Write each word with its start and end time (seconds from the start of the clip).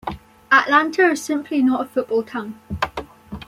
Atlanta 0.51 1.11
is 1.11 1.21
simply 1.23 1.61
not 1.61 1.81
a 1.81 1.85
football 1.87 2.23
town. 2.23 2.59